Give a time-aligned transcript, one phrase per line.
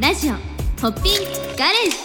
[0.00, 0.38] ラジオホ
[0.88, 1.14] ッピン
[1.58, 1.96] ガレージ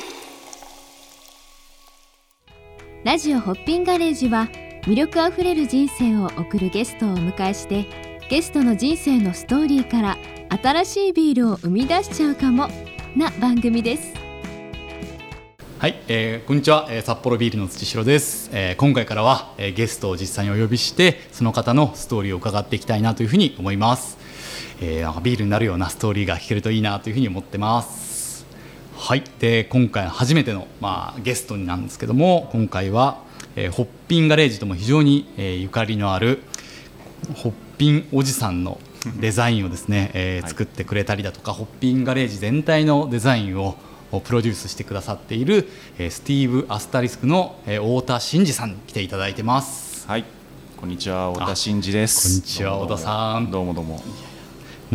[3.05, 4.49] ラジオホッピンガレージは
[4.81, 7.85] 魅力あふれる人生を送るゲストをお迎えして
[8.29, 10.17] ゲストの人生のストーリーから
[10.61, 12.67] 新しいビールを生み出しちゃうかも
[13.15, 14.13] な番組です。
[15.79, 24.17] はい、えーこんにちは、えー札幌ビールの土城です、えー今回からは、えーゲストを実際にお呼びしてその方のストーリーを伺っていきたいなというふうに思います、
[24.81, 28.45] えーなんかビールになるようなストーリーが聞けるといいなというふうに思ってます。
[28.97, 29.23] はい。
[29.39, 33.19] で今回初めての、まあ、ゲストになんですけども今回は、
[33.55, 36.41] えーホッピンガレージとも非常に、えーゆかりのある
[37.35, 38.79] ホッピンおじさんの
[39.19, 40.49] デザインをですね、えーはい。
[40.49, 43.75] 作ってくれたりだとか、ホッピンガレージ全体のデザインを
[44.23, 50.07] プロデュースしてくださっている、えースティーブ・アスタリスクの、えー太田真二さんに来ていただいてます。
[50.07, 50.23] はい、
[50.77, 52.27] こんにちは、太田真二です。
[52.29, 53.51] こんにちは太田さん。
[53.51, 54.01] どうもどうも。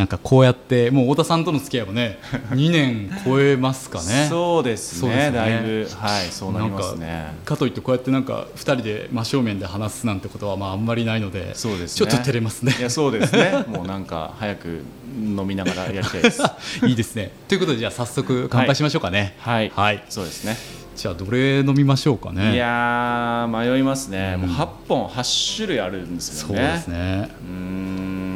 [0.00, 2.18] なんかこうやってもう太田さんとの付き合いもね
[2.52, 7.34] 2年超えますかねそうですねねだいぶ、はい、そうなりますね。
[7.44, 12.10] かといってこうやってなんか2人で真正面で話すなんてことはまああんまりないのでそうですね。
[12.10, 13.62] ちょっと照れますねいや、そうですね。
[13.68, 14.82] もうなんか早く
[15.14, 16.42] 飲みながらやりたいです。
[16.86, 20.56] いいですねということでじゃあ早速乾杯しましょうかねはい、はいそうですね。
[20.96, 24.36] じゃあどれ飲みましょうかねいやー、迷いますね。
[24.36, 26.54] うんもう八本、八種類あるんですよね。
[26.54, 28.29] そうですねうー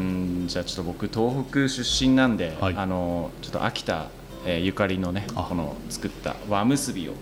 [0.45, 2.75] ん、じゃあちょっと僕東北出身なんで、はい。
[2.77, 4.09] あのちょっと秋田、
[4.47, 5.45] えーゆかりのね、あ。
[5.49, 7.15] この作った和結びを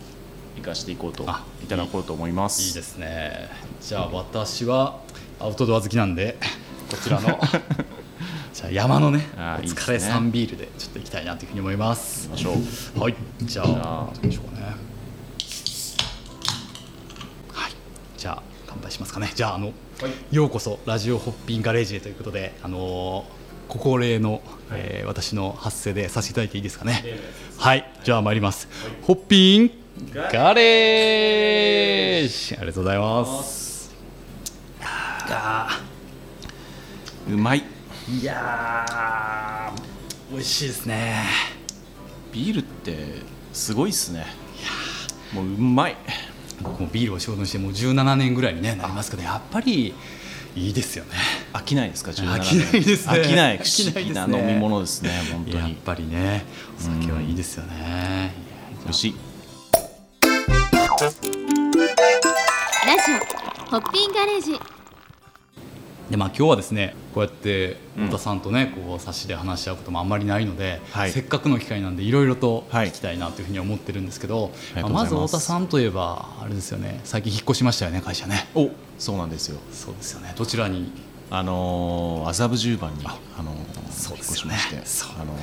[0.57, 2.63] 生かしていこうとあいただこうと思います。
[2.63, 3.49] いいですね。
[3.81, 5.01] じゃあ私は
[5.41, 6.37] アウトドア好きなんで
[6.91, 7.41] こちらの
[8.53, 12.29] じゃあ山のねお疲れさんビールでちょっといきたいなというふうに思います。
[12.31, 12.53] ましょ
[12.97, 13.01] う。
[13.01, 13.15] はい。
[13.43, 14.11] じゃあじゃあ。
[14.13, 14.67] どうでしょうかね。
[17.53, 17.73] はい。
[18.17, 19.33] じゃあ乾杯しますかね。
[19.35, 19.73] じゃああの、
[20.31, 27.03] ようこそラジオホッピンガレージへということであのーご高齢の、えー私の発声でさせていただいていいですかね。
[27.57, 27.91] はい。
[28.05, 28.69] じゃあ参ります、
[29.03, 29.71] ホッピン
[30.13, 32.55] ガレージ。
[32.57, 33.95] ありがとうございます。
[37.31, 37.63] うまい。
[38.21, 41.25] いやー美味しいですね。
[42.33, 43.23] ビールって
[43.55, 44.27] すごいっすね。
[45.33, 45.97] もううまい。
[46.63, 49.95] 僕もビールを仕事にしてもう17年ぐらいに、ね、なりますけどやっぱり
[50.55, 51.13] いいですよね
[51.53, 55.11] 飽きないですか？17飽きないですね飽きない不飽きないですね思議な飲み物ですね。
[55.33, 55.59] 本当に。
[55.59, 56.45] やっぱりね
[56.79, 58.35] お酒はいいですよね
[58.85, 59.15] 美味しい。
[62.85, 64.61] ラジオホッピンガレージ
[66.13, 68.05] でまあ今日はですねこうやってうん。
[68.05, 71.11] 太田さんとねこう差しで話し合うこともあんまりないので、はい。
[71.11, 72.89] せっかくの機会なんでいろいろとはい。
[72.89, 78.47] 聞きたいなというふうに思ってるんですけど、ありがとうまあまず太田さんといえばあれですよね最近引っ越しましたよね会社ね。
[78.55, 79.59] お、そうなんですよ。
[79.73, 80.35] そうですよね。
[80.37, 80.93] どちらに？
[81.31, 84.59] あのー麻布十番にああのーそうですよね。
[84.73, 85.11] 引っ越しまして、そう。
[85.19, 85.39] あのー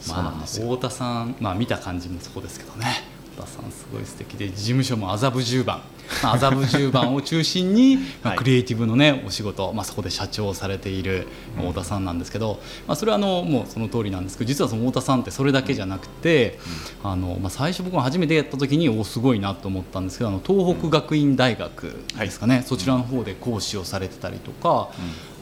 [0.00, 0.46] そうまあ。
[0.46, 2.86] 太田さん、まあ、見た感じもそうですけどね。
[3.32, 5.82] 太田さんすごい素敵で事務所も麻布十番
[6.22, 16.58] まあ麻布十番を中心に、まクリエイティブのねお仕事、まあ、そこで社長をされているまあ太田さんなんですけど、まあ、それはあのもうその通りなんですけど実はその太田さんってそれだけじゃなくて、
[17.02, 24.90] あのまあ、最初僕も初めてやった時におすごいなと思ったんですけどあの東北学院大学ですかね、そちらの方で講師をされてたりとか、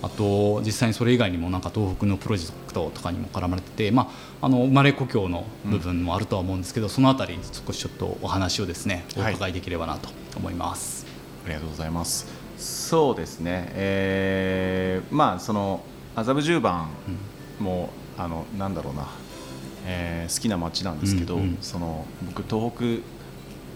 [0.03, 11.07] あと実際にそれ以外にもなんか東北のプロジェクトとかにも絡まれてて、まあ、あの生まれ故郷の部分もあるとは思うんですけど、そのあたりに少しちょっとお話をですねおはい伺いできればなと思います。
[11.45, 12.27] ありがとうございます。
[12.59, 13.69] そうですね。
[13.73, 15.83] えーまあその
[16.15, 16.89] 麻布十番
[17.59, 19.09] も、あのなんだろうな、
[19.87, 22.71] えー好きな街なんですけど、うんうんその僕東
[23.03, 23.16] 北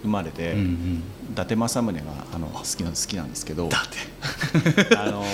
[0.02, 1.02] 生まれで、うんうん。
[1.32, 3.68] 伊達政宗があの好きなん好きなんですけど、
[4.96, 5.24] あの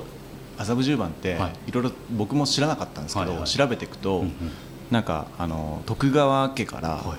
[0.00, 0.02] ー
[0.56, 1.52] 麻布十番って、はい。
[1.70, 3.48] い、ろいろ僕も知らなかったんですけど、はいはい。
[3.48, 4.32] 調べていくと、うんうん。
[4.90, 7.18] なんかあの徳川家から、はい。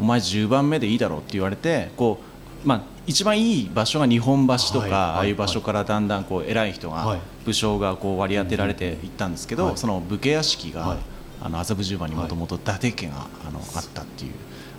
[0.00, 2.20] お前10番目でいいだろうって言われてこ
[2.64, 4.90] う、まあ、一番いい場所が日本橋とか、はいはい。
[4.90, 7.20] ああいう場所からだんだんこう偉い人が、はい。
[7.44, 9.76] 武将がこう割り当てられていったんですけど、はい。
[9.76, 10.98] その武家屋敷が、はい。
[11.42, 14.32] あの麻布十番にもともと伊達家があのあったっていう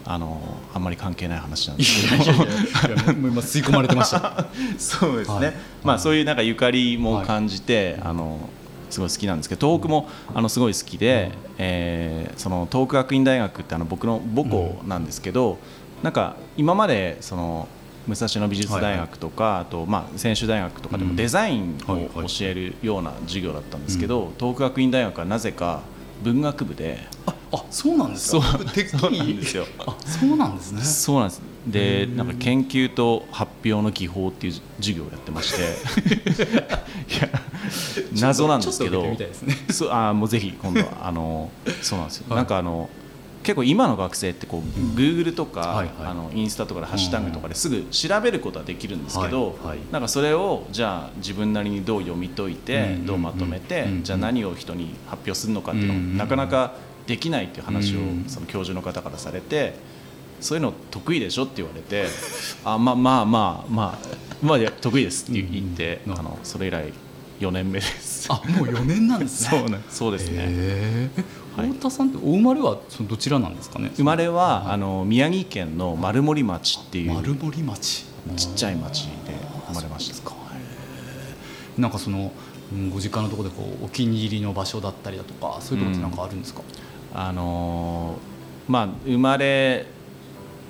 [0.09, 0.41] あの
[0.73, 4.45] あんまり関係ない話なんいですけど今 吸い込まれてました。
[4.77, 5.53] そうですね、はい。
[5.83, 8.39] まあ、そういうなんかゆかりも感じて、あの
[8.89, 15.57] すごい好きなんですけど東北もあのすごい好きで、えーその東北学院大学ってあの僕の母校なんですけど、
[16.03, 17.67] なんか今までその
[18.07, 21.09] 武蔵野美術大学とか、あとまあ専修大学とかでうん。
[21.09, 22.05] もデザインはいはい。
[22.05, 25.81] を教えるような授業だったんですけど、東北学院大学はなぜか
[26.23, 26.99] 文学部で。
[27.25, 28.41] ああそうなんですか？
[28.41, 29.11] そう。
[29.11, 29.65] なんですよ。
[29.79, 30.81] あそうなんですね。
[30.81, 31.41] そうなんです。
[31.67, 35.61] でなんか研究と発表の技法っていう授業をやってまして。
[37.13, 37.29] いや
[38.19, 39.05] 謎なんですけど。
[39.71, 42.37] そうあーもうぜひ今度はあのそうなんですよ、はい。
[42.37, 42.89] なんかあの
[43.47, 44.93] 結構今の学生ってこう、ん。
[44.93, 45.87] Google とか、はいはい。
[46.07, 49.79] あのインスタとかでハッシュタグとかですぐ調べることはできるんですけど、はいはい。
[49.89, 56.73] なんかそれをじゃあ自分なりにどう読み解いて、うんどうまとめて、うんじゃあ何を人に発表するのかっていうのを、うんなかなか
[57.05, 59.75] できないっていう話を、うんその教授の方からされて
[60.41, 62.05] そういうの得意でしょって言われて
[62.65, 66.91] あまあまあまあまあまあ得意ですって言って、うんあのそれ以来
[67.39, 68.27] 4年目です。
[68.29, 69.79] あもう4年なんですね。
[69.89, 70.35] そうですね。
[70.49, 73.91] えはい太田さんってお生まれはそのどちらなんですかね？
[73.95, 78.05] 生まれは、あの宮城県の丸森町っていう丸森町？
[78.35, 79.33] ちっちゃい町で
[79.67, 80.31] 生まれました。
[81.77, 82.31] なんかその
[82.71, 86.61] うんご実家のところでこうお気に入りの場所だったりだとかそういうところってなんかあるんですか、
[87.13, 89.85] あのーまあ生まれ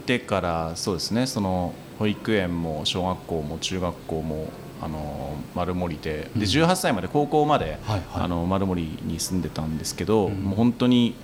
[0.06, 1.26] てからそうですね。
[1.28, 4.48] その保育園も小学校も中学校も
[4.82, 6.40] あのー丸森でうん。
[6.40, 7.80] で18歳まで高校まで、
[8.14, 10.36] あの丸森に住んでたんですけど、うん。
[10.36, 11.16] もう本当に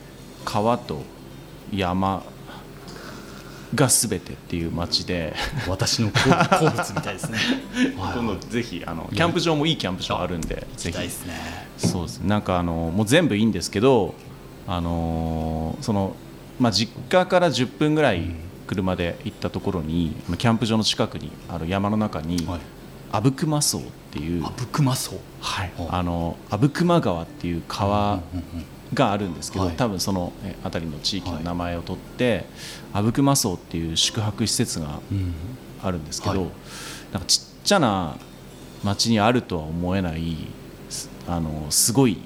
[0.44, 1.02] 川と
[1.72, 2.24] 山
[3.76, 5.34] が全てっていう町で。
[5.68, 7.38] 私の好好物みたいですね。
[7.98, 10.98] はい今度ぜひあのキャンプ場もいいキャンプ場あるんでぜひ。
[11.88, 12.28] そうですね。
[12.30, 14.16] なんかあのもう全部いいんですけど、
[14.68, 16.16] あのーその
[16.60, 18.32] まあ、実家から10分ぐらい
[18.68, 22.60] 車で行ったところに、まあキャンプ場の近くにある山の中に、はい
[23.14, 23.82] 阿武隈荘っ
[24.12, 28.22] ていうあぶくまそうはいはいあの阿武隈川っていう川
[28.94, 29.76] があるんですけど、はい。
[29.76, 32.46] 多分そのえ辺りの地域の名前を取って、
[32.94, 35.00] 阿武隈荘っていう宿泊施設が
[35.84, 36.50] あるんですけど、はい。
[37.12, 38.18] なんかちっちゃな
[38.84, 40.36] 町にあるとは思えない
[40.90, 42.18] すあのすごい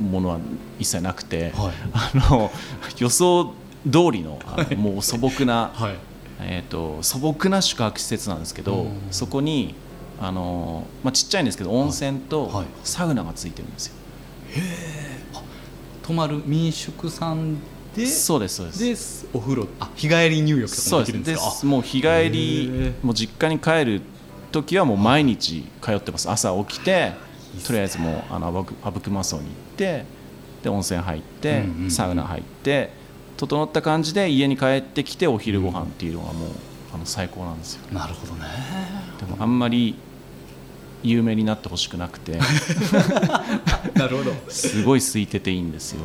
[0.00, 0.38] ものは
[0.78, 1.72] 一切なくて、はい。
[1.92, 2.50] あの
[2.98, 3.52] 予想
[3.90, 4.38] 通りの
[4.76, 5.96] もう素朴な、はい。
[6.38, 8.92] えー、と素朴な宿泊施設なんですけど、うん。
[9.10, 9.74] そこに
[10.20, 12.66] あの、まあ、ちっちゃいんですけど温泉とはい。
[12.84, 13.94] サウナがついてるんですよ。
[16.02, 17.56] 泊まる民宿さん
[17.94, 19.22] でそうですそうです。
[19.24, 21.44] でお風呂あ日帰り入浴とかそうできるんですか？
[21.46, 21.66] です。
[21.66, 22.94] もう日帰へりー。
[23.02, 24.02] もう実家に帰る
[24.52, 26.30] 時はもう毎日通ってます。
[26.30, 27.12] 朝起きて
[27.66, 28.46] とりあえずもうあの
[28.84, 30.04] 阿武隈荘に行って
[30.62, 31.90] で温泉入って、うんうん。
[31.90, 32.90] サウナ入って
[33.36, 36.50] 整った感じで家に帰ってきてお昼ご飯っていうのがもう
[36.96, 37.82] あの最高なんですよ。
[37.92, 38.46] なるほどね。
[39.20, 39.96] でもあんまり
[41.02, 42.38] 有名になってほしくなくて。
[43.94, 44.34] なるほど。
[44.48, 46.00] すごい空いてていいんですよ。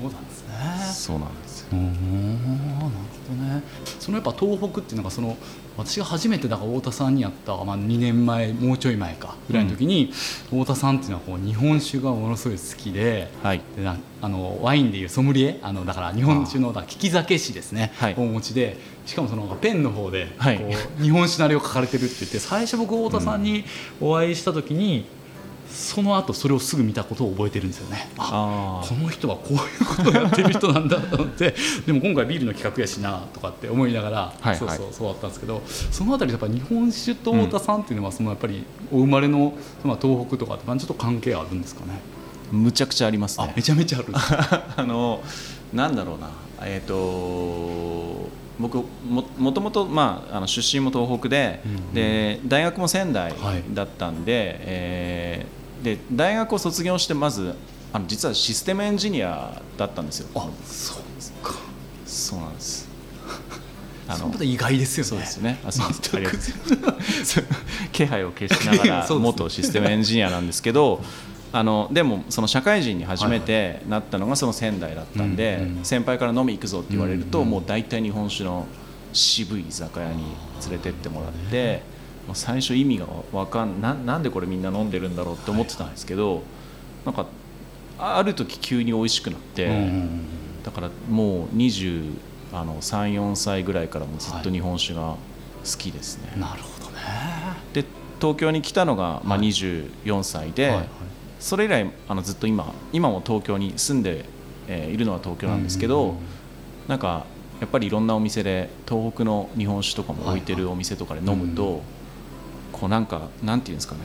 [0.00, 0.54] そうなんですね。
[0.92, 1.68] そうなんですよ。
[1.72, 2.90] うーんなる
[3.28, 3.62] ほどね。
[4.00, 5.36] そのやっぱ東北っていうのがその
[5.76, 10.12] 私が初めてだから太田さんに会った、まあ、2年前もうちょい前かぐらいの時に、
[10.50, 13.62] 太田さんっていうのはこう日本酒がものすごい好きではい。
[13.76, 18.14] でなあのワインでいうソムリエあのだから日本酒のだ利き酒師ですね、はい。
[18.16, 18.76] お持ちで
[19.06, 20.58] しかもそのペンの方で、はい。
[20.58, 20.70] こ
[21.00, 23.64] う日本酒のあれを書かれてるって言って最初僕太田さんに
[24.00, 25.06] お会いした時に、
[25.72, 28.08] その後それをすぐ見たことを覚えてるんですよね。
[28.18, 31.54] ああこの人はこういうことをやってる人なんだと思って。
[31.86, 42.00] でも今回ビールの企画やしなとかって思いながら、はいそうそうそうだったんですけどそのあたりやっぱ日本酒と太田さんっていうのはそのやっぱりお生まれの、まあ、東北とかってちょっと関係あるんですかね。
[42.50, 43.46] あむちゃくちゃありますね。
[43.48, 44.08] あめちゃめちゃある。
[44.76, 45.22] あの
[45.72, 46.30] なんだろうな、
[46.60, 48.28] えー、と
[48.58, 48.76] 僕
[49.08, 51.94] ももともと、まあ、あの出身も東北で,、うんうん。
[51.94, 53.64] で大学も仙台はい。
[53.72, 57.54] だったんで,、えーで大学を卒業してまず
[57.92, 60.28] あの実はシステムエンジニアだったんですよ。
[60.34, 61.54] あそうですか。
[62.06, 62.88] そうなんです。
[64.08, 65.08] あその意外ですよね。
[65.08, 65.60] そうですよね。
[65.64, 67.42] あすいませんあり全くがとうございます。
[67.92, 71.02] 気配を消しながら 元システムエンジニアなんですけど
[71.52, 78.66] あのでもその社会人に初めてなったのがその仙台だったんで、先輩から飲み行くぞって言われると、もう大体日本酒の
[79.12, 80.24] 渋い居酒屋に
[80.62, 81.82] 連れてってもらって、
[82.34, 86.42] 最初意味がわかんななんでこれみんな飲んでるんだろうって思ってたんですけど、
[87.04, 87.26] なんか
[87.98, 90.28] ある時急に美味しくなって、うんうんうん
[90.62, 92.14] だからもう20
[92.52, 95.16] あの34歳ぐらいからもずっと日本酒が好
[95.76, 97.00] きですね、なるほどね。
[97.72, 97.84] で
[98.20, 100.88] 東京に来たのが、まあ、はい24歳で、はいはい。
[101.40, 104.24] それ以来あのずっと今今も東京に住んで、
[104.68, 106.22] えーいるのは東京なんですけど、うんうんうん
[106.88, 107.26] なんか
[107.60, 111.80] やっぱりいろんなお店で東北の日本酒とかも置いてるお店とかで飲むと、はい
[112.82, 114.00] こうなんかなんていうんですかね。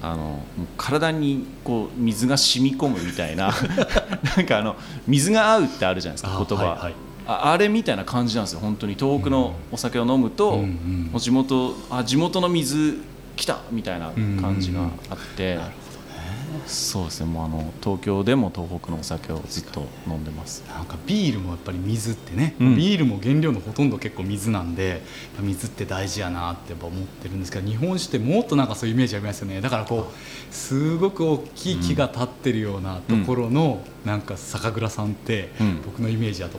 [0.00, 0.42] あの
[0.78, 3.52] 体にこう水が染み込むみたいな。
[4.34, 6.94] なんかあの水が合うってあるじゃないですかあ言葉、はいはい。
[7.26, 12.96] ああれみたいな感じなんですよ本当に東北のお酒を飲むと、うんうんもう地元あ地元の水
[13.36, 14.80] 来たみたいな感じが
[15.10, 15.76] あって、なるほど。
[15.76, 15.85] ね
[16.66, 17.26] そうですね。
[17.26, 20.64] もうあの東京でも東北のお酒をずっと飲んでます。
[20.68, 22.76] なんかビールもやっぱり水ってね、うん。
[22.76, 25.02] ビールも原料のほとんど結構水なんで
[25.40, 29.60] 水って大事やなってやっぱ思ってるんですけど日本酒ってもっとなんかそういうイメージありますよね。
[29.60, 35.82] だからこうすごく大きい木が立ってるようなところの、なんか酒蔵さんって、うん。
[35.84, 36.58] 僕のイメージだと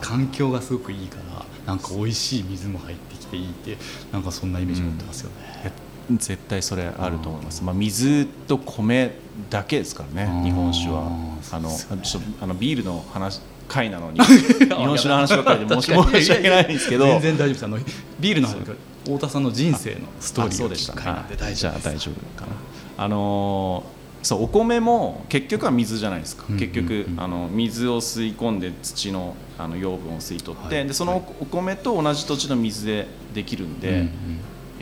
[0.00, 3.76] 環境がすごくいいからなんか美味しい水も入ってきていいって
[4.12, 5.72] なんかそんなイメージ持ってますよね。
[6.18, 9.12] 絶対それあると思います、まあ、水と米
[9.50, 10.42] だけですからうん。
[10.42, 11.10] ね日本酒は。
[11.50, 16.64] あのちょっとあのビールの話回なのに 日本酒の話ばっかりで申し訳ない。
[16.64, 17.06] んですけど。
[17.06, 17.64] 全然大丈夫です。
[17.64, 17.78] あの
[18.20, 23.04] ビールの話が太田さんの人生のストーリーそうでした聞く回なんで大じ丈夫大丈夫かな。
[23.04, 27.20] あのーそうお米も結局は水じゃないですか、うん結局、うんうん。
[27.20, 30.86] あの水を吸い込んで土のあの養分を吸い取って、はい。
[30.86, 34.10] でそのお米と同じ土地の水でできるんで、うんうん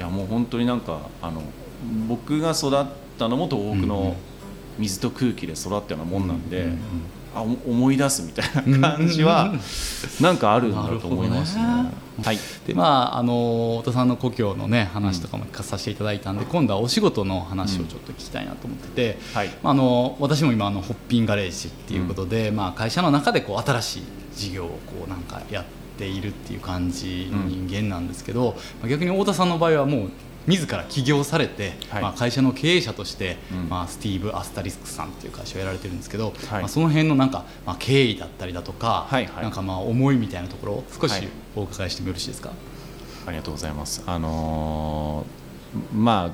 [0.01, 1.43] いやもう本当になんかあの
[2.09, 2.87] 僕が育っ
[3.19, 3.89] たのも東北うんうん。
[3.89, 4.17] の
[4.79, 6.79] 水と空気で育ったようなもんなんで、うんうんうん。
[7.35, 9.53] あお思い出すみたいな感じは
[10.23, 11.63] なんかあるんだと思いますね。
[12.25, 12.39] はい。
[12.67, 19.49] でまああの太田さんの故郷のね話とかも聞かさせていただいたんで、今度はお仕事の話をちょっと聞きたいなと思ってて、はい。
[19.63, 24.03] まああの私も今あのホッピンガレージっていうことで、まあ会社の中でこう新しい
[24.35, 30.11] 事業をこうなんかやっているっていう感じの人間なんですけど、まあ逆に太田さんの場合はもう
[30.47, 32.03] 自ら起業されて、はい。
[32.03, 33.69] まあ、会社の経営者として、うん。
[33.69, 36.61] まあ、スティーブ・アスタリスクさんっていう会社をやられてるんですけど、はい。
[36.61, 39.43] まあ、その辺のなんか、まあ、経緯だったりだとか、はいはい。
[39.43, 41.29] なんかまあ思いみたいなところを少しはい。
[41.57, 42.53] お伺いしてもよろしいですか？
[43.27, 44.03] ありがとうございます。
[44.07, 46.31] あのーまあ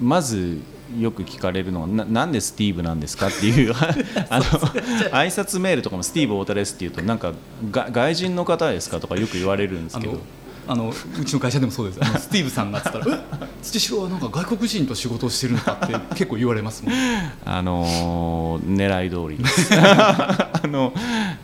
[0.00, 0.60] まず
[0.98, 3.74] よく聞かれるのはななんでスティーブなんですかっていう
[4.30, 7.32] あの挨拶メールとかもスティーブ太田ですっていうとなんか
[7.70, 10.20] が外人の方ですかとかよく言われるんですけど。
[10.68, 12.00] あのうちの会社でもそうです。
[12.02, 16.92] あの スティーブさんがっつったら「え土城はなんか外国人と仕事をしてるのか」って結構言われますもん。
[17.46, 19.70] あのー狙い通りです。
[19.78, 20.92] あの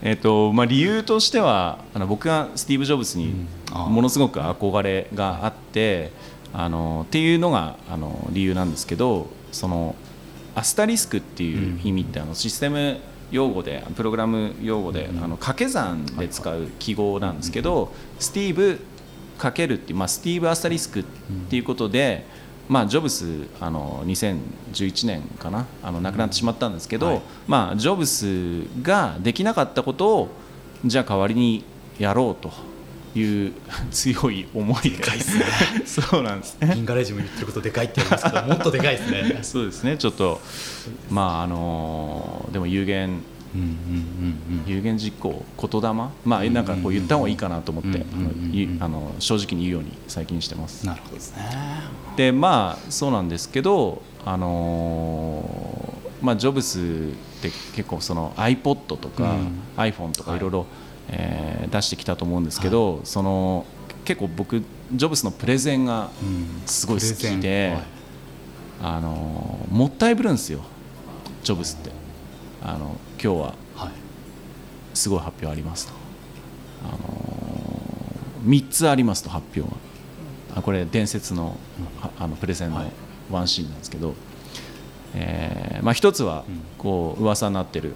[0.01, 3.33] えっ、とまあ理由としてはあの僕がスティーブ・ジョブズに
[3.73, 6.11] ものすごく憧れがあって、
[6.53, 9.95] あのっていうのがあの理由なんですけど、その
[10.55, 12.99] アスタリスクっていう意味ってあのシステム
[13.31, 15.23] 用語でプログラム用語で、うん。
[15.23, 18.79] あの掛け算で使う記号なんですけど、スティーブ
[19.37, 21.03] かけるっていう、まあ、スティーブ・アスタリスクっ
[21.49, 22.25] ていうことで、
[22.69, 27.21] まあ、ジョブスあの2011年かなあの亡くなってしまったんですけど、はい。
[27.47, 30.29] まあ、ジョブスができなかったことを
[30.85, 31.65] じゃあ代わりに
[31.97, 32.51] やろうと
[33.15, 33.53] いう
[33.91, 35.45] 強い思いがかいっすね。
[35.85, 36.73] そうなんですね。
[36.75, 39.39] インガレージも言ってることでかいって言いますけどもっとでかいですね。
[39.43, 39.97] そうですね。
[39.97, 40.41] ちょっと
[41.09, 43.21] まああのでも有限
[43.55, 43.67] うんうん
[44.65, 45.93] うん有限実行言霊？
[46.25, 48.01] まあなんかこう言った方がいいかなと思ってうんうんう
[48.55, 48.83] んうん。
[48.83, 50.85] あの正直に言うように最近してます。
[50.85, 51.43] なるほどですね。
[52.15, 56.81] でまあそうなんですけどあのーまあジョブスっ
[57.41, 59.59] て結構その iPod とか、うん。
[59.77, 60.65] iPhone とかはいいろいろ
[61.09, 63.65] えー出してきたと思うんですけど、その
[64.05, 64.61] 結構僕
[64.93, 66.61] ジョブスのプレゼンがうん。
[66.67, 67.83] すごい好きではい。
[68.97, 70.59] あのーもったいぶるんですよ
[71.43, 71.89] ジョブスって。
[72.61, 73.55] あの今日は。
[73.75, 73.91] はい。
[74.93, 75.93] すごい発表ありますと、
[76.83, 79.77] あのー、3つありますと発表が。
[80.55, 81.57] あこれ伝説の,、
[81.99, 82.91] はあのプレゼンのはい。
[83.31, 84.13] ワンシーンなんですけど、
[85.15, 86.61] えーまあ、1つはうん。
[86.77, 87.93] こう噂になってる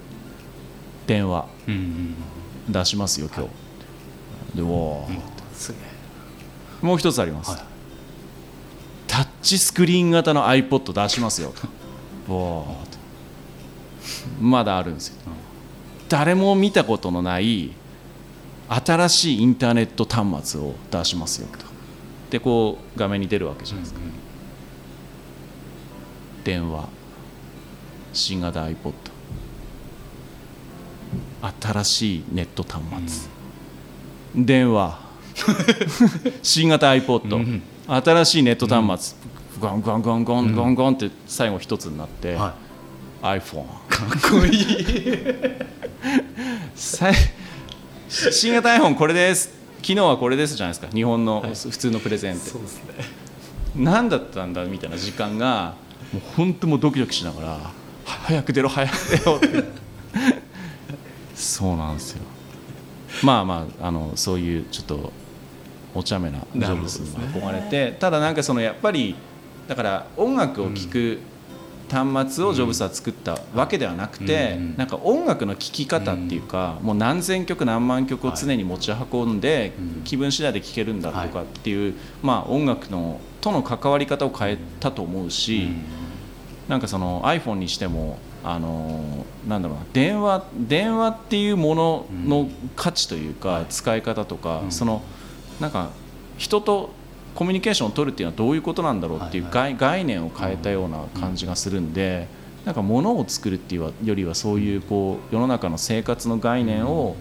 [1.05, 1.45] 電話。
[1.67, 2.15] うんうん
[2.69, 3.47] 出しますよ今
[4.53, 5.07] 日、でお
[6.81, 7.61] もう1つあります、はい。
[9.07, 11.53] タッチスクリーン型の iPod 出しますよ。
[12.29, 12.65] お
[14.41, 15.15] まだあるんですよ。
[16.09, 17.71] 誰も見たことのない
[18.69, 21.47] 新しいインターネット端末を出しますよ。
[21.47, 21.65] と
[22.29, 23.99] でこう画面に出るわけじゃないですか、
[26.43, 26.89] 電話。
[28.13, 28.93] 新型 iPod
[31.41, 33.29] 新しいネット端末、
[34.35, 34.99] 電話。
[36.41, 37.61] 新型 iPod、うん。
[37.87, 39.17] 新しいネット端末、
[39.59, 42.55] ゴンゴンゴンゴンゴンゴンって最後一つになって、は
[43.21, 45.17] iPhone いかっこいい。
[46.75, 49.55] 新型 iPhone これです。
[49.81, 50.87] 昨日はこれですじゃないですか。
[50.93, 51.55] 日本のはい。
[51.55, 53.27] 普通のプレゼンって、そうですね。
[53.75, 55.75] 何だったんだみたいな時間が
[56.11, 57.71] もう本当もうドキドキしながらは
[58.05, 59.47] 早く出ろ早く出ろって
[61.37, 62.23] そうなんですよ。
[63.23, 65.13] まあまああのそういうちょっと
[65.93, 69.15] お茶目なジョブスに憧れて、ただなんかそのやっぱり
[69.67, 71.19] だから音楽を聴く
[71.89, 80.01] 端末をジョブスは作ったわけではなくて、うんなんか音楽の聴き方っていうか、もう何千曲何万曲を常に持ち運んで、うん。
[80.03, 85.69] 気分次第で聴けるんだとかっていう、まあ音楽のとの関わり方を変えたと思うし、
[86.67, 88.17] なんかその iPhone にしても
[88.49, 95.01] あのなんだろうな電話電話っていうものの価値というか、使い方とか、その
[95.59, 95.89] なんか
[96.37, 96.91] 人と
[97.35, 102.27] コミュニケーションを取るっていうのはどういうことなんだろうっていう概,、概念を変えたような感じがするんで、
[102.63, 107.17] なんか物を作るっていうよりはそういうこう世の中の生活の概念を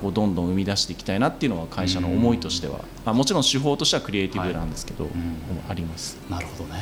[0.00, 5.08] こうどんどん生み出していきたいなっていうのは会社の思いとしては、まあ、もちろん手法としてはクリエイティブなんですけど、
[5.68, 6.18] あります。
[6.28, 6.80] なるほどね、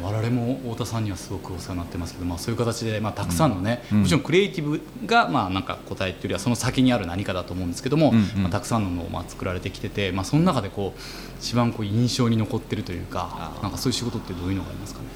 [0.00, 11.00] まあ、我々も太田さんにはすごくお世話になってますけど、まあ、そういう形で、まあ、たくさんのね、もちろんクリエイティブが、まあ、なんか答えっていうよりはその先にある何かだと思うんですけども、まあ、たくさんのものをまあ作られてきてて、まあ、その中でこう
[11.40, 15.06] 一番こう印象に残ってるというかなんかそういう仕事ってどういうのがありますかね？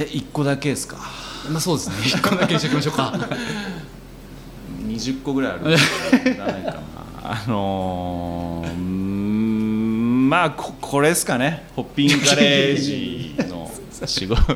[0.00, 0.96] え一個だけですか？
[1.50, 1.96] まあそうですね。
[2.04, 3.12] 一個だけにしておきましょうか。
[4.86, 6.80] 20個ぐらいあるんじゃないかな。
[7.30, 8.68] あのー、
[10.28, 11.64] まあここれですかね。
[11.74, 13.70] ホッピングガレージの
[14.04, 14.54] 仕事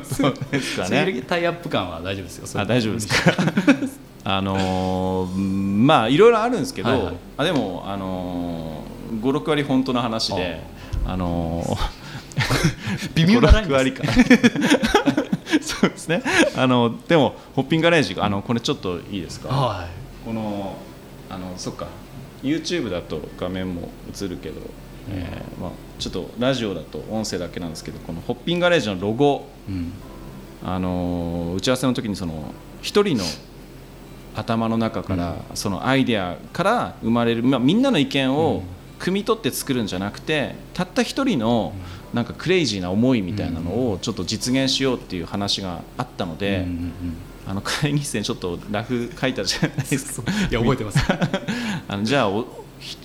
[0.51, 1.21] ですかね。
[1.27, 2.61] タイアップ感は大丈夫ですよ。
[2.61, 3.33] あ大丈夫ですか？
[4.37, 10.61] あのー、まあいろいろあるんですけど、はいはい、あでも、あのー、56割本当の話で
[11.07, 14.03] あのー、 微妙な6割か。
[15.59, 16.21] そうですね。
[16.55, 19.87] あのでもホッピングガレージあのこれちょっといいですか、はい、
[20.23, 20.77] この
[21.31, 21.87] あのそっか。
[22.43, 24.59] YouTube だと画面も映るけど、
[25.09, 29.91] えーまあ、ちょっとラジオだと音声だけなんですけどこのホッピングガレージのロゴ、うん、
[30.63, 33.23] あの打ち合わせの時にその1人の
[34.35, 38.63] 頭の中から、そのアイデアから生まれる、まあ、みんなの意見を
[38.99, 41.73] 汲み取って作るんじゃなくてたった1人の
[42.13, 46.65] なんかクレイジーな思いみたいなのをちょっと実現しようっていう話があったので、
[47.45, 50.31] あの会議室にちょっとラフ書いたじゃないですか。
[50.49, 50.99] いや覚えてます。
[51.87, 52.29] あのじゃあ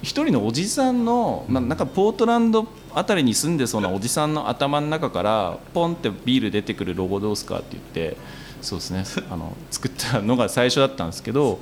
[0.03, 8.17] 一人のおじさんの、まあ、なんかポートランド辺りに住んでそうなおじさんの頭の中からポンってビール出てくるロゴどうすかって言って
[8.61, 9.05] そうですね。
[9.31, 11.61] あの作ったのが最初だったんですけど、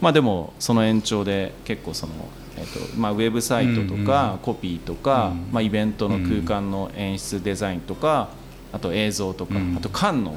[0.00, 2.12] まあ、でもその延長で結構その、
[2.56, 8.30] えーとまあ、ウェブサイトとかコピーとか、まあ、イベントの空間の演出デザインとか
[8.72, 10.34] あと映像とか、あと缶の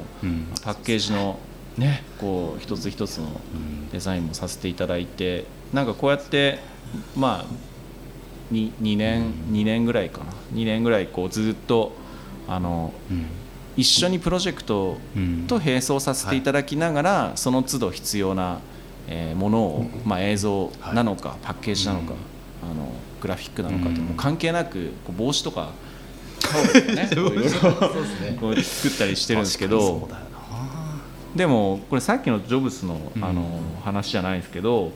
[0.62, 1.40] パッケージの
[1.76, 2.02] ね。
[2.20, 3.28] こう一つ一つの
[3.92, 6.58] デザインもさせていただいてなんかこうやって
[7.16, 10.26] まあ 2, 2年2年ぐらいかな。
[10.54, 11.92] 2年ぐらいこうずっと
[12.48, 12.92] あの、
[13.76, 14.96] 一緒にプロジェクト
[15.46, 18.60] と並走させていただきながら、その都度必要な、
[19.10, 22.14] えものを、まあ、映像なのか、パッケージなのか、
[22.62, 25.70] あのグラフィックなのかっても関係なくこう帽子とか
[26.94, 27.10] ね
[28.40, 30.08] こう作ったりしてるんですけど。
[31.36, 34.92] でもこれさっきのジョブスのあの話じゃないですけど、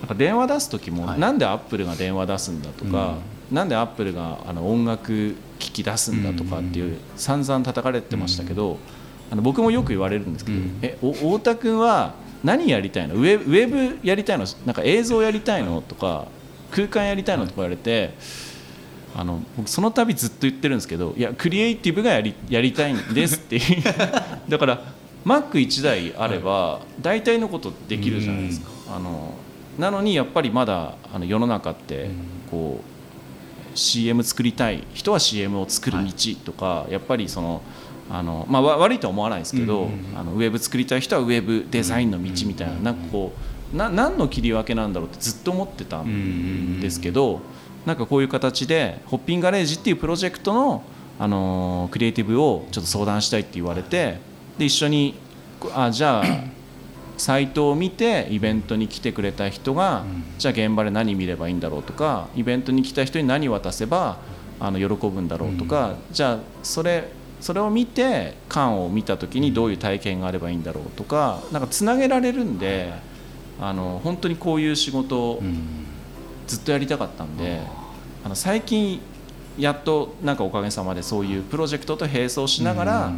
[0.00, 3.18] なんか電話出す時も、なんでアップルが電話出すんだとか、
[3.50, 8.78] なんでアップルがあの音楽機器出すんだとかっていう散々叩かれてましたけど、
[9.30, 13.14] あの僕もよく言われるんですけど、え太田君は何やりたいの？
[13.14, 14.46] ウェウェブやりたいの？
[14.64, 15.82] なんか映像やりたいの？
[15.82, 16.26] とか
[16.70, 17.44] 空間やりたいの？
[17.44, 18.14] とか言われて。
[19.12, 23.58] あの僕その度ずっと言ってるんですけどいやクリエイティブがやりやりたいんですって
[24.48, 24.84] だから
[25.24, 29.34] Mac1 台あれば大体のことできるじゃないですか、あの
[29.78, 32.10] なのにやっぱりまだあの世の中って
[32.50, 36.12] こう CM 作りたい人は CM を作る道
[36.44, 37.62] とか、やっぱりその
[38.10, 43.32] あの、まあ、悪いとは思わないですけど、あのウェブ作りたい人はウェブデザインの道みたいななんかこ
[43.72, 47.40] うな何の切り分けなんだろうってずっと思ってたんですけど、
[47.86, 50.82] なんかこういう形でホッピングガレージっていうプロジェクトの
[51.18, 54.18] あのクリエイティブをちょっと相談したいって言われて。
[54.58, 55.14] で一緒に
[55.74, 56.24] あじゃあ
[57.20, 60.04] サイトを見てイベントに来てくれた人が、
[60.38, 64.16] じゃあ現場で何見ればいいんだろうとかイベントに来た人に何渡せば
[64.58, 72.90] あの喜ぶんだろうとか、じゃあそれそれを見て缶を見た時にどういう体験があればいいんだろうとかなんかつなげられるんで
[73.60, 75.42] あの本当にこういう仕事を
[76.46, 77.60] ずっとやりたかったんで、
[78.24, 78.98] あの最近
[79.58, 83.12] やっとなんかおかげさまでそういうプロジェクトと並走しながら、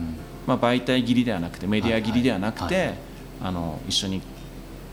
[0.48, 2.94] まあ、媒体切りではなくてメディア切りではなくて、
[3.42, 4.22] あの一緒に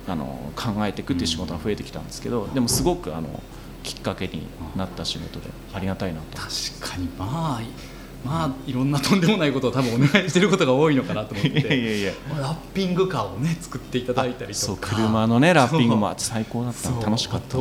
[0.07, 3.41] あの考えていくっていう仕事が増えてきたんですけど、でもすごくあの
[3.83, 6.37] きっかけになった仕事でありがたいなと。
[6.37, 7.61] 確かにまあ
[8.25, 14.95] まあいろんなとんでもないことを多分お願いしてることが多いのかなと思って ラッピングカーをね作っていただいたりとか。
[14.95, 16.89] 車のねラッピングも最高だった。
[17.05, 17.57] 楽しかった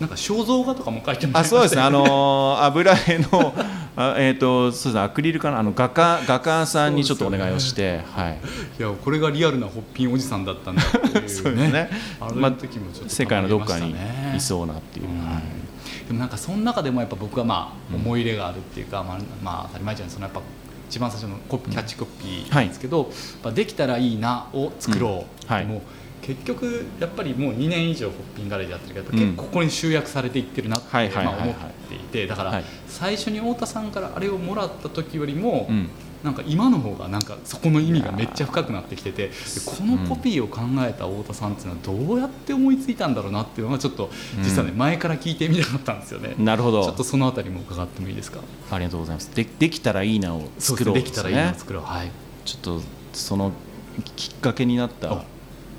[0.00, 1.82] なんか肖像画とかも書いてますあそうですね。
[1.82, 3.54] あの油絵の
[3.96, 5.58] あえっ、ー、とそうですアクリルかな？
[5.58, 8.38] あの画家画家さんにちょっとお願いをして、ね、はい。
[8.78, 11.90] いやこれがリアルなホッピンおじさんだったんだっていう、ね、そうですね。
[12.20, 13.94] あの時もちょっと、まあ、世界のどっかに
[14.36, 15.42] いそうなっていう、うん、はい。
[16.06, 20.14] でもなんかその中でもやっぱ僕はまあ思い入れがあるっていうか、まあ、まあ当たり前じゃない。
[20.14, 20.42] そのやっぱ
[20.88, 23.06] 一番最初のコピキャッチコピーなんですけど、やっ
[23.42, 25.52] ぱできたらいいなを作ろう、うん。
[25.52, 25.66] はい。
[25.66, 25.82] もう
[26.26, 31.54] 結局やっぱりもう2年以上ホッピンガレージやってるけど、うん結構ここに集約されていってるなって思っ
[31.88, 35.88] ていてだからはい最初に太田さんからあれをもらった時よりも、うん
[36.24, 39.32] なんか今の方がなんかそこの意味がめっちゃ深くなってきててで
[39.64, 44.10] このコピーを考えた太田さんっていうのはどうやって思いついたんだろうなっていうのがちょっと
[44.42, 46.34] 実はねうん前から聞いてみたかったんですよね。
[46.38, 48.40] なるほどちょっとそのあたりも伺ってもいいですか？
[48.72, 51.82] ありがとうございますでできたらいいなを作ろうできたらいいなねを作ろう。
[51.84, 52.10] はい。
[52.44, 53.52] ちょっとその
[54.16, 55.22] きっかけになった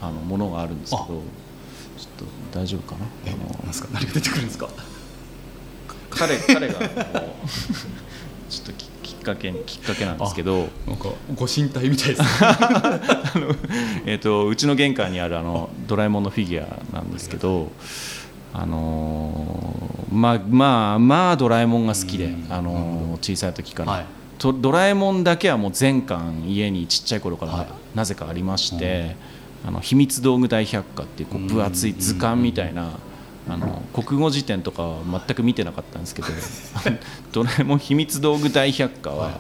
[0.02, 1.08] ああのものがあるんですけどあ。
[1.08, 1.22] ちょっ
[2.52, 3.06] と大丈夫かな？
[3.26, 3.40] え、あの。
[3.50, 3.90] なんですか？
[3.94, 4.70] 何が出てくるんですか？
[6.10, 12.28] 彼彼が ちょっとききっかけきっかけなんですけどなんかご神体みたいですね。
[14.06, 17.72] えー、とうちの玄関にあるあのドラえもんのフィギュアなんですけど、
[18.54, 24.06] あのーまあまあまあドラえもんが好きでうん、あのー小さい時から、はい。
[24.40, 27.66] とドラえもんだけはもう全巻家にちっちゃい頃かはい。
[27.66, 29.16] らなぜかありまして、
[29.68, 32.98] あの秘密道具大百科っていうこう分厚い図鑑みたいな。
[33.50, 36.28] あの国語辞典とかは全く見てなかったんですけど
[37.32, 39.40] ドラえもん秘密道具大百科は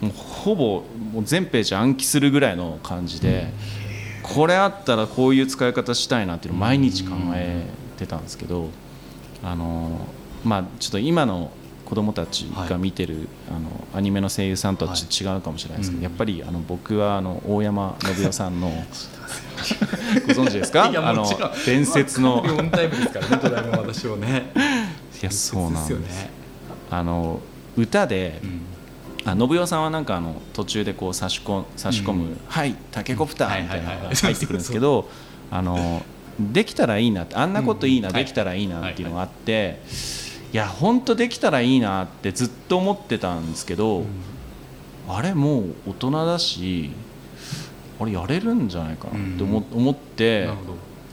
[0.00, 3.48] もうほぼもう全ページ暗記するぐらいの感じで、
[4.22, 7.66] これあったらこういう使い方したいなっていうのを毎日考え
[7.98, 8.70] てたんですけど、
[9.44, 10.06] あの
[10.44, 11.50] まあちょっと今の
[11.92, 18.70] 子供たちが見てる、あのアニメの声優さんとは違うかもしれないですけど、はいやっぱりあの僕はあの大山信代さんの
[20.26, 20.86] ご存知ですか？
[20.86, 21.26] あの
[21.66, 22.42] 伝説の。
[22.48, 23.38] まあタイムですからね。
[23.42, 24.52] ドラえもん私をね。
[24.56, 26.28] いやそうなんです。
[26.90, 27.40] あの
[27.76, 28.60] 歌で、うん。
[29.30, 32.38] あ信代さんはなんかあの途中でこう差し込差し込む、うん。
[32.48, 35.10] はいタケコプターみたいなのがはいはいはい入ってくるんですけど
[35.50, 36.02] あの
[36.40, 38.14] できたらいいなってあんなこといいな、うん。
[38.14, 44.04] できたらいいなっていうのがあって、いや本当できたらいいなってずっと思ってたんですけど、
[45.08, 46.90] あれもう大人だし
[47.98, 50.48] あれやれるんじゃないかなって思,、思って。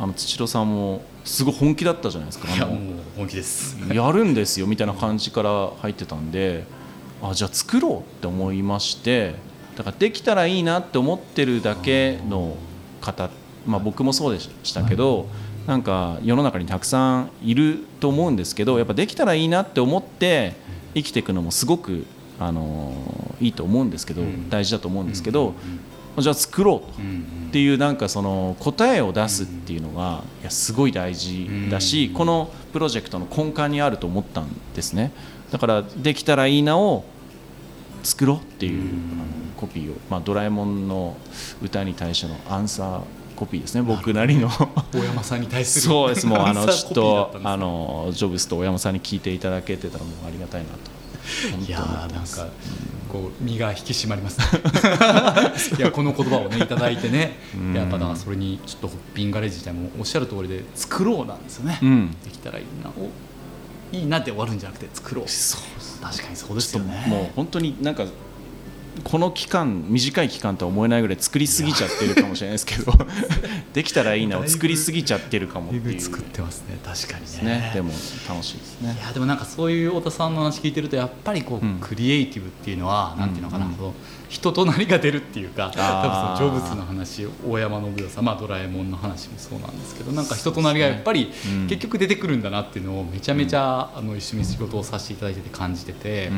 [0.02, 2.48] あの土郎さんもすごい本気だったじゃないですか。
[2.48, 2.78] あのいやもう
[3.18, 3.78] 本気です。
[3.94, 6.64] やるんですよみたいな感じから入ってたんで
[7.22, 9.36] あじゃあ作ろうって思いまして
[9.76, 12.56] だからできたらいいなって思ってるだけの
[13.02, 13.30] 方、
[13.66, 15.28] まあ、僕もそうでしたけど
[15.70, 20.56] なんか世の中にたくさんいると思うんですけどやっぱできたらいいなって思って
[20.96, 22.08] 生きていくのもすごく、
[22.40, 22.92] あの
[23.40, 24.50] いいと思うんですけど、うん。
[24.50, 25.54] 大事だと思うんですけど、
[26.18, 27.00] じゃあ作ろうと。
[27.50, 32.14] っていうなんかその答えを出すっていうのがいやすごい大事だしうん。
[32.16, 35.12] このプロジェクトの根幹にあると思ったんですね。
[35.52, 37.04] だからできたらいいなを
[38.02, 38.88] 作ろうっていううん。
[38.88, 41.16] あのコピーを、まあ、ドラえもんの
[41.62, 44.50] 歌に対してのアンサーコピーですね僕なりの。
[44.94, 45.86] 大山さんに対する。
[45.86, 51.00] そうですもうあのちょっとあのジョブスと大山さんに聞いていただけてたらもうありがたいなと。
[51.66, 52.48] いやなんか
[53.08, 54.46] こう身が引き締まりますね。
[55.80, 57.38] いやこの言葉をねいただいてね。
[57.56, 57.74] うん。
[57.74, 62.18] やっぱだからそれにちょっとホッピンガレージ自体もおっしゃる通りで作ろうなんですよね、うん。
[62.26, 62.90] できたらいいな。
[62.90, 63.10] お
[63.96, 65.30] いいなって終わるんじゃなくて作ろう。
[65.30, 67.06] そう確かにそうですよね。
[67.08, 68.06] もう本当になんか
[69.04, 72.92] この期間短い期間とは思えないぐらい作りすぎちゃってるかもしれないですけど
[73.74, 76.02] できたらいいなを作りすぎちゃってるかもっていう。
[76.02, 77.62] 作ってますね確かにね。
[77.62, 77.72] ね。
[77.74, 77.92] でも
[78.28, 78.98] 楽しいですね。
[79.00, 81.78] いやでもなんかそういう太田さんの話聞いてるとやっぱりこう、うん。
[81.80, 83.74] クリエイティブっていうのは、なんていうのかな、うん
[84.30, 96.32] 人となりが出るっていうか多分その成仏の話大山信代さん、まあ、ドラえもんの話もそうなんですけどなんか人となりがやっぱりうん結局出てくるんだなっていうのをめちゃめちゃ、あの一緒に仕事をさせていただいてて感じてて、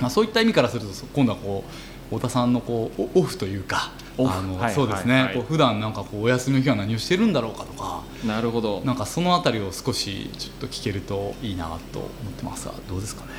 [0.00, 8.02] まあ、そういった意味からするとそ今度はこう太田さんのこうオオフというかあの、はいそうですね、はいはいこう普段なんかこうお休みの日は何をしてるんだろうかとか。
[8.26, 13.32] なるほどなんかそのあたりを少しちょっと聞けるといいなと思ってますがどうですかね？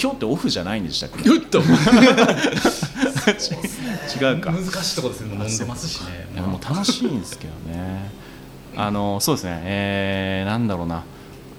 [0.00, 1.28] 今日ってオフじゃないんでしたっけ？
[1.28, 1.60] よっと。
[4.20, 4.50] 違うか。
[4.52, 5.34] 難しいところですね。
[5.36, 6.28] もう飲んでますしね。
[6.34, 8.10] いやもう楽しいんですけどね。
[8.76, 9.60] あのそうですね。
[9.64, 11.02] えーなんだろうな。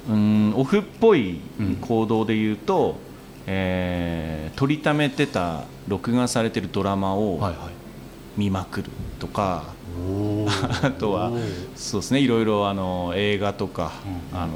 [0.10, 1.40] うんオフっぽい
[1.82, 2.98] 行動で言うと、
[3.48, 7.60] えー撮りためてた録画されてるドラマをはいはい。
[8.38, 9.64] 見まくるとか、
[10.10, 10.46] お
[10.84, 11.32] あとは
[11.76, 12.20] そうですね。
[12.20, 13.94] いろいろあの映画とか、
[14.34, 14.38] うん。
[14.40, 14.52] あの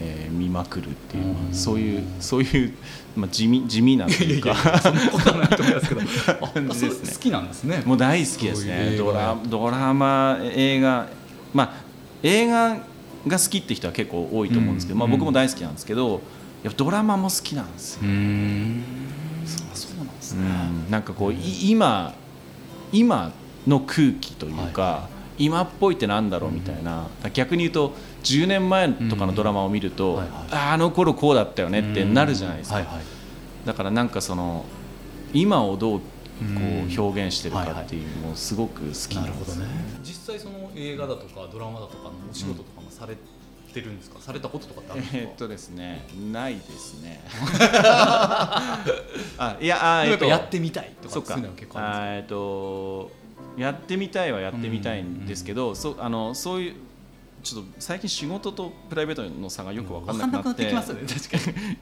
[0.00, 1.54] えー見まくるっていう、うん。
[1.54, 2.72] そういうそういう、
[3.16, 4.54] まあ、地味地味なというか。
[4.80, 6.00] そんなことはないと思いますけど。
[6.00, 7.82] あ感じですね好きなんですね。
[7.84, 8.96] もう大好きですね。
[8.96, 11.08] ドラドラマ映画。
[11.52, 11.72] まあ
[12.22, 12.76] 映画
[13.26, 15.00] が好きって人は結構多いと思うんですけど、うん。
[15.00, 16.20] まあ、僕も大好きなんですけど
[16.62, 18.82] やっぱドラマも好きなんですよ、ん。
[19.74, 20.42] そうなんですね。
[20.86, 20.90] うん。
[20.90, 22.14] なんかこうい今
[22.92, 23.32] 今
[23.66, 25.08] の空気というか、
[25.38, 30.38] 今っぽいってなんだろうみたいな、逆に言うと10年前とかのドラマを見ると、うんはいはい。
[30.52, 33.66] ああの頃こうだったよねってなるじゃないですか、はいはい。
[33.66, 34.64] だからなんかその
[35.32, 36.04] 今をどうこ
[36.42, 36.90] うん。
[36.90, 39.74] う表現してるかっていうのもすごく好きななんでするほどね。
[40.02, 43.14] 実際その映画だとかドラマだとかのお仕事とかもされ
[43.74, 47.22] てるんですか、されたこととかってあるんですか、えーっとですねないですね。
[49.38, 51.34] あいやあえっとやってみたいとかそっか。
[51.34, 52.14] そういうのは結構あるんですか？
[52.16, 53.10] えっと
[53.56, 56.74] やってみたいはやってみたいんですけど、そうあのそういう
[57.42, 60.70] ちょっと最近仕事とプライベートの差がよく分かんなくなって。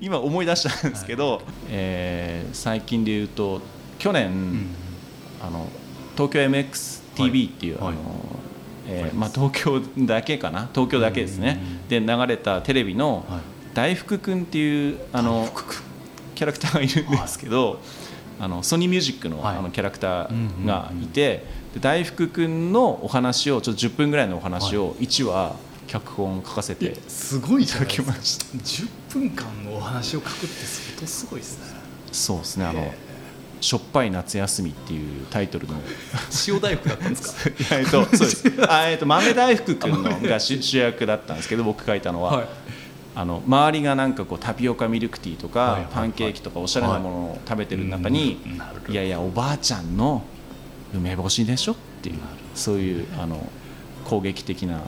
[0.00, 3.60] 今思い出したんですけど、えー最近で言うと
[3.98, 4.66] 去年、
[5.40, 5.68] あの
[6.16, 7.78] 東京 MXTV っていう、
[8.86, 10.68] えーまあ、東京だけかな。
[10.72, 13.40] 東京だけですね、で流れたテレビのはい。
[13.74, 15.48] 大福くんっていうあの
[16.34, 17.80] キャラクターがいるんですけど、
[18.40, 19.56] あのソニーミュージックの,、はい。
[19.56, 21.44] あのキャラクターがいて、
[21.74, 25.54] で大福くんのお話をちょっと10分ぐらいのお話を1話
[25.87, 28.44] 脚本書かせて、すごいじゃないただきました。
[28.59, 31.81] 10分間のお話を書くって相当すごいですね。
[32.12, 32.64] そうですね。
[32.66, 32.92] あのへ
[33.61, 35.74] 「しょっぱい夏休み」っていうタイトルの。
[36.46, 37.35] 塩大福だったんです
[37.68, 37.74] か？
[37.76, 38.52] えっとそうです。
[38.68, 42.48] あ、えっと、豆大福くんのが主主役だったんですけど僕書いたのは、はい。
[43.14, 45.92] あの周りがなんかこうタピオカミルクティーとか、はいはいはい。
[45.92, 48.92] パンケーキとかおしゃれなものを食べてる中に、うんなるほど。
[48.92, 50.22] いやいやおばあちゃんの
[50.94, 52.18] 梅干しでしょっていう
[52.55, 53.44] そういうあの
[54.05, 54.81] 攻撃的な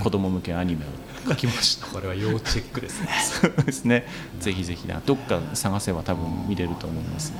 [0.00, 1.86] 子供向けアニメを書きました。
[1.86, 3.08] これは要チェックですね。
[3.20, 4.06] そうですね。
[4.40, 7.32] ぜひぜひなどっか探せば多分見れると思います、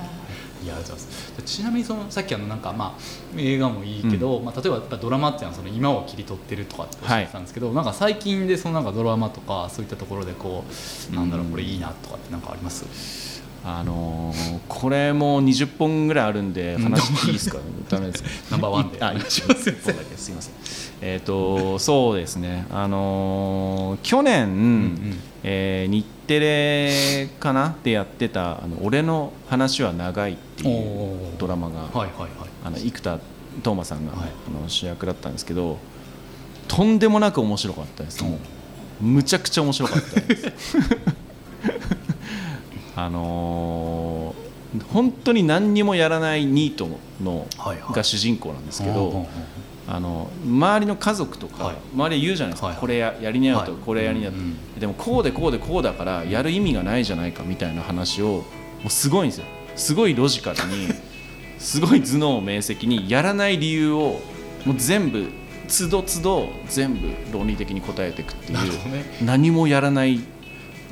[0.63, 3.01] いやありがとうございますちなみにそのさっきあのなんかまあ
[3.37, 10.65] 映画もいいけど、まあ、例えばドラマっていうのはその今を切り取ってるとかっておっしゃってたんですけど、なんか最近でそのなんかドラマとかそういったところでこ
[11.11, 12.85] うなんだろうこれいいなとかってなんかあります、
[13.77, 17.59] あのーこれも20本ぐらいあるんで話していいですか？
[17.91, 18.23] ダメです。
[18.23, 19.75] かナンバーワンであ一応すいません
[20.17, 20.55] すいません。
[21.01, 22.67] えっ、とそうですね。
[22.71, 24.49] あのー去年、
[24.93, 32.31] んえー日テレかなでやってた「あの俺の話は長い」っていうドラマが、はいはいはい。
[32.65, 33.19] あの生田
[33.63, 34.31] 斗真さんが、はい。
[34.59, 35.79] あの主役だったんですけど
[36.69, 38.39] とんでもなく面白かったです、も
[39.01, 40.53] うむちゃくちゃ面白かったです
[42.99, 44.49] あのー
[44.93, 46.89] 本当に何にもやらないニート
[47.23, 47.95] の、はいはい。
[47.95, 49.27] が主人公なんですけど
[49.87, 51.77] あの周りの家族とか、はい。
[51.95, 52.81] 周りは言うじゃないですか、はいはい。
[52.83, 53.81] これややりなよと、はい。
[53.81, 58.45] これやりなよと、うんでもこうでこうでこうだからやる意味がないじゃないかみたいな話をも
[58.89, 59.47] うすごいんですよ。
[59.75, 60.89] すごいロジカルに
[61.59, 64.21] すごい頭脳明晰にやらない理由を
[64.67, 65.31] もう全部
[65.67, 68.59] つどつど全部論理的に答えていくっていう。
[68.93, 69.19] ね。
[69.25, 70.21] 何もやらない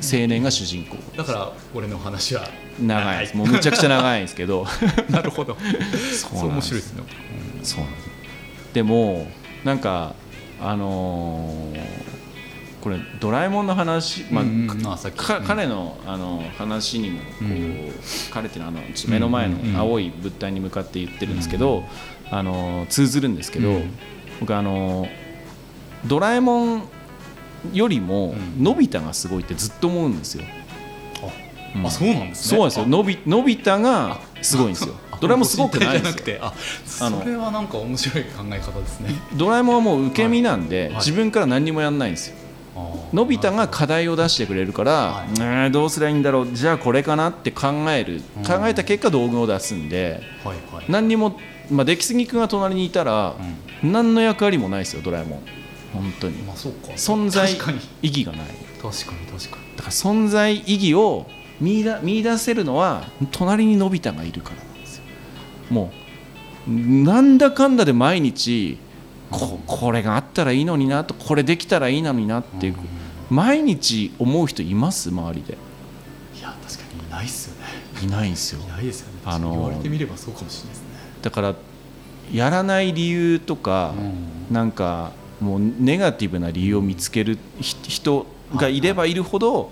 [0.01, 0.97] 青年が主人公。
[1.15, 2.47] だから俺の話は
[2.79, 3.37] 長いです。
[3.37, 4.65] もうむちゃくちゃ長いんですけど。
[5.09, 5.57] なるほど。
[6.13, 6.93] そう面白いです。
[6.93, 7.03] ね
[7.63, 8.09] そうなんです。
[8.73, 9.27] でも
[9.63, 10.13] なんか
[10.61, 12.07] あのー
[12.79, 14.77] これドラえもんの話、まあうんうん。
[15.45, 17.91] 彼のあの話にもこう、うん。
[18.31, 21.83] 彼っていうのはあの目の前の青い物体に向かって言ってるんですけど、
[22.31, 23.97] あの通ずるんですけど、うん。
[24.39, 25.09] 僕あの
[26.05, 26.89] ドラえもん
[27.73, 28.63] よりもうん。
[28.63, 30.43] のび太がすごいってずっと思うんですよ。
[31.23, 31.85] あ,、うん。
[31.87, 32.55] あそうなんですね。
[32.55, 32.85] そうなんですよ。
[32.85, 32.87] あ。
[32.87, 34.95] のびのび太がすごいんですよ。
[35.11, 36.11] あドラえもんすごくないですよ。
[36.11, 36.53] なくてあ
[36.85, 39.09] それはなんか面白い考え方ですね。
[39.35, 40.95] ドラえもんはもう受け身なんで、はい。
[40.97, 42.35] 自分から何にもやんないんですよ。
[43.11, 45.27] のび太が課題を出してくれるから、はい。
[45.39, 46.51] えーどうすりゃいいんだろう。
[46.53, 48.21] じゃあこれかなって考える。
[48.37, 48.43] うん。
[48.43, 50.85] 考えた結果道具を出すんではいはい。
[50.87, 51.39] 何にも、
[51.71, 53.33] まあ、出来すぎ君が隣にいたら、
[53.81, 55.39] 何の役割もないですよドラえもん
[55.93, 56.37] 本当に。
[56.43, 56.89] まあそうか。
[56.93, 57.51] 存在
[58.01, 58.47] 意義がない。
[58.81, 59.77] 確かに確かに。
[59.77, 61.27] だから存在意義を
[61.59, 65.03] 見出見出せるのは隣にのび太がいるからなんですよ。
[65.69, 65.91] も
[66.67, 68.77] うなんだかんだで毎日
[69.31, 72.75] ここれがあったらいいのになとこれできたらいいのになっていう
[73.29, 75.09] 毎日思う人います？
[75.09, 75.57] 周りで。
[76.37, 77.67] いや確かにいないっすよね。
[78.03, 78.61] いないんですよ。
[78.63, 79.19] いないですよね。
[79.25, 80.87] あのー言われてみればそうかもしれないですね。
[81.23, 81.55] だから
[82.31, 83.93] やらない理由とか、
[84.51, 89.71] なんかもうネガティブな理由を見つけるひ人がいればいるほど、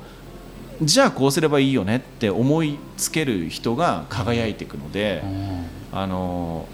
[0.82, 5.24] じゃあこうすればいいよねって思いつける人が輝いていくので、
[5.92, 6.68] あの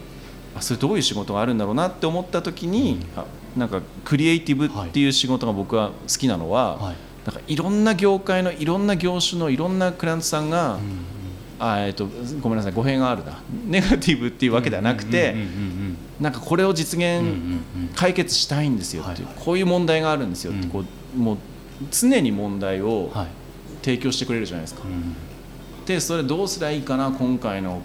[0.55, 3.25] あそれどういう仕事があるんだろうなって思った時に、あ
[3.55, 6.95] なんかクリエイティブっていう仕事が僕は好きなのは、はい。
[7.25, 10.79] なんかいろんな業界のいろんな業種のいろんなクライアントさんが、
[11.59, 12.07] あえっと
[12.41, 13.39] ごめんなさい語弊があるな。
[13.67, 15.35] ネガティブっていうわけではなくて、
[16.21, 17.23] なんかこれを実現、
[17.95, 20.69] 解決したいんですよってこういう問題があるんですよって、うん。
[20.69, 20.83] こ
[21.15, 21.37] うもう
[21.91, 23.27] 常に問題をはい。
[23.81, 24.83] 提供してくれるじゃないですか。
[24.85, 25.15] うん
[25.85, 27.81] でそれどうすりゃいいかな今回の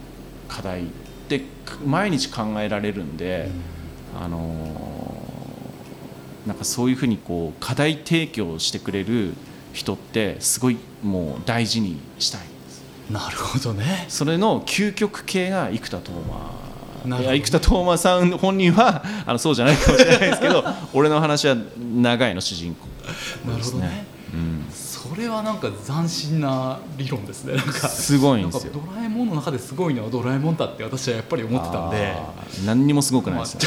[0.48, 0.86] 課題っ
[1.28, 1.40] て
[1.84, 3.48] 毎日考えられるんで、
[4.14, 9.32] あのーなんかそういうふうにこう課題提供してくれる
[9.72, 12.42] 人ってすごいもう大事にしたい
[13.10, 14.04] なるほどね。
[14.08, 16.65] それの究極系が生田斗真
[17.06, 22.86] 生田斗真さん本人はあのそうじゃないかもしれないですけど 俺の話は長いの主人公
[23.50, 23.80] なるですね。
[23.80, 24.06] ほどね。
[24.34, 24.66] うん
[25.06, 27.54] それはなんか斬新な理論ですね。
[27.54, 28.72] なんかすごいんですよ。
[28.72, 32.16] ドラえもんの中ですごいのはドラえもんだって私はやっぱり思ってたんで。
[32.66, 33.60] 何にもすごくないですよ。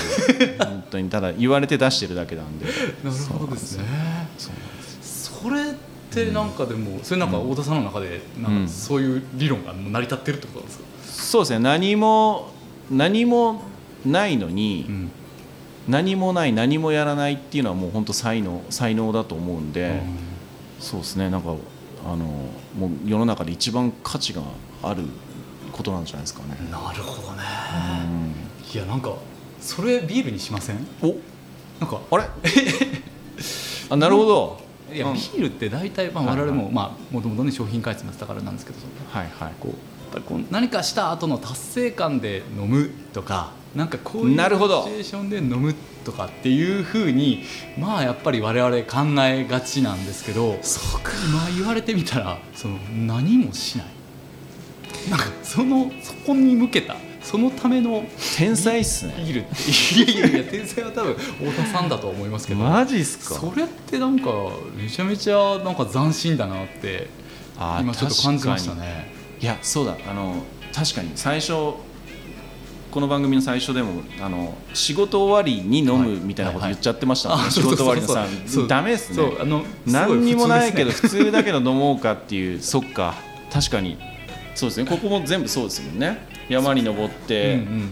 [0.60, 1.10] 本当に。
[1.10, 2.65] ただ言われて出してるだけなんで。
[2.65, 3.86] なるほどですね。
[5.02, 5.65] それっ
[6.12, 11.60] てなんかでも、それなんか太田さんの中でなんかそういう理論が成り立ってるってことですか、そうですね。
[11.60, 12.52] 何も
[12.91, 13.62] 何も
[14.06, 15.12] ないのに、うん。
[15.88, 20.02] 何もない何もやらないっていうのはもう本当才能才能だと思うんで、
[20.80, 21.56] そうですねなんか
[22.06, 22.25] あの
[22.78, 24.43] もう世の中で一番価値が
[24.84, 25.04] ある
[25.71, 26.58] ことなんじゃないですかね。
[26.71, 27.43] なるほどね、
[28.06, 28.71] うん。
[28.71, 29.15] いやなんか
[29.60, 30.88] それビールにしません？
[31.02, 31.15] お。
[31.80, 32.25] なんかあれ？
[33.89, 34.62] あなるほど。
[34.93, 35.13] いや、うん。
[35.15, 38.78] ビールって大体、まあ、我々もまあもともとね商品開発もやってたからなんですけど
[39.12, 39.54] はいはい。
[39.60, 39.73] こう
[40.10, 47.43] ぱりこう何かした後の達成感で飲むとかなんかこういうシチュエーションで飲むとかっていうふうに
[47.78, 51.12] まあやっぱり我々考えがちなんですけどそうか。
[51.28, 53.88] 今言われてみたらその何もしない
[55.10, 58.06] なんかそのそこに向けたそのための
[58.38, 59.13] 天才っすね。
[59.17, 63.36] ビールっていやいやいや天才は多分太田さんだと思いますけどマジっすか。
[63.36, 64.32] それってなんか
[64.76, 67.08] めちゃめちゃなんか斬新だなって
[67.82, 69.18] 今ちょっと感じましたね。
[69.41, 71.54] いやそうだあの確かに最初
[72.91, 78.49] この番組の最初でもあの仕事終わりに飲むみたいなこと言っちゃってましたもんね、あ仕事終わりのさそうそうそう。
[78.62, 79.38] そうダメですね。
[79.39, 83.13] あの何にもないけど普通だけど飲もうかっていう そっか。
[83.52, 83.97] 確かに。
[84.56, 84.89] そうですね。
[84.89, 86.28] ここも全部そうですもんね。
[86.49, 87.89] 山に登ってうんうん。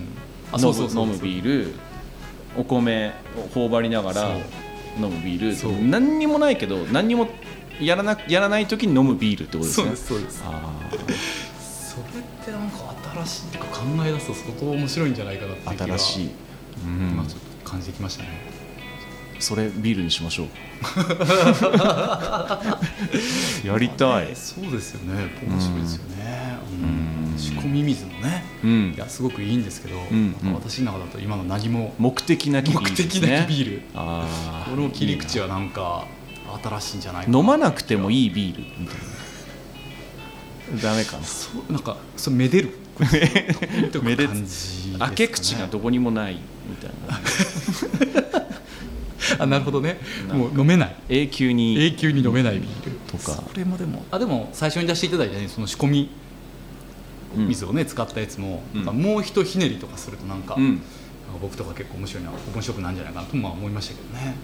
[0.52, 0.66] あ飲
[1.08, 1.74] むビール
[2.58, 4.30] お米を頬張りながら
[5.00, 7.28] 飲むビール何にもないけど何にも
[7.82, 10.44] やらなやらない時に飲むビールってことですそうねですそうです。
[10.46, 10.62] あ
[11.60, 12.78] それってなんか
[13.26, 16.30] 新しいっていうか考え出すと相当面白いんじゃないかなっていう気がー新しい、
[16.86, 17.10] うん。
[17.12, 18.30] 今ちょっと感じてきましたね。
[19.40, 20.48] それビールにしましょう。
[23.68, 25.32] やりたい、そうですよね。
[25.48, 26.58] 面白いですよね。
[26.82, 27.32] うん。
[27.32, 27.38] うん。
[27.38, 28.44] 仕込み水もね。
[28.64, 28.94] うん。
[28.96, 30.54] いやすごくいいんですけどんなん。
[30.54, 33.82] か私の中だと今の何も目的なきビー目ルです的ねなきビール。
[33.94, 34.00] こ
[34.82, 36.06] の切り口はなんか
[36.64, 37.38] 新しいんじゃないか。
[37.38, 38.64] 飲まなくてもいいいビール。
[38.80, 38.96] みたい
[40.76, 41.24] なダメかな。
[41.24, 42.78] そうなんかそう めでる。
[44.02, 47.20] めで感じね開け口がどこにもないみたいな。
[49.40, 50.00] あなるほどね。
[50.32, 50.96] もう飲めない。
[51.10, 51.78] 永久に。
[51.86, 52.92] 永久に飲めないビール。
[53.12, 53.44] とか。
[53.52, 56.10] それもでもあでも最初に出していただいたねその仕込み
[57.36, 57.48] うん。
[57.50, 58.84] 水をね使ったやつも、うん。
[58.86, 60.82] もうひとひねりとかするとなんか,、うん。
[61.42, 64.36] 僕とか結構面白いな面白くなんじゃないかなとまあ思いましたけどね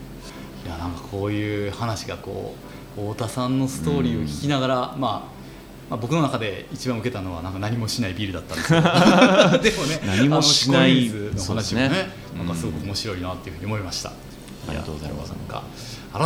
[0.66, 2.56] いやなんかこういう話がこ
[2.98, 5.44] う太田さんのストーリーを聞きながら、まあ
[5.90, 8.82] まあ、僕の中で一番受けたのはなんか何もしないビールだったんですけど
[9.62, 12.24] でもね何もしないあの話もねね。
[12.38, 14.14] なんかすごく面白いなっていうふうに思いました、あ
[14.70, 15.30] りがとうございます。
[15.30, 15.64] やなんか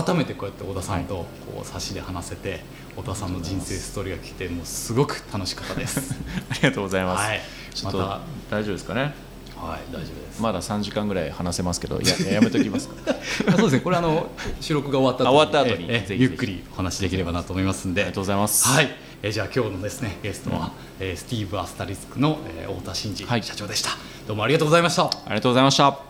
[0.05, 6.15] 改めてこうやって太田さんとこう差しで話せて太田さんの人生ストーリーが聞いてもうすごく楽しかったです。
[6.49, 7.41] ありがとうございます、はい。
[7.73, 9.13] ちょっと、ま大丈夫ですかね
[9.57, 10.41] はい大丈夫です。
[10.41, 12.95] まだ3時間ぐらい話せますけどいややめときますか。
[13.47, 13.79] あそうですね。
[13.81, 14.29] これあの
[14.61, 15.89] 収録が終わった終わった後に。
[16.19, 18.01] ゆっくりお話しできればなと思いますんで。
[18.01, 18.67] ありがとうございます。
[18.67, 18.89] はい。
[19.23, 23.43] えじゃあ今日のですねゲストは、えースティーブ・アスタリスクの、えー太田真二はい。
[23.43, 23.91] 社長でした、
[24.27, 25.05] どうもありがとうございました。
[25.05, 25.87] ありがとうございました。
[25.87, 26.01] ありが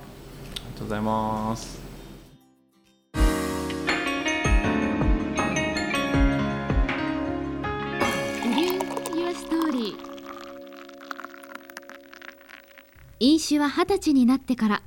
[0.80, 1.77] とうございます
[13.20, 14.84] 飲酒は二十歳になってから。